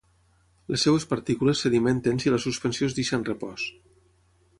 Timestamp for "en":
3.19-3.27